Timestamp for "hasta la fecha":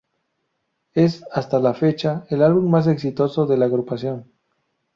1.31-2.25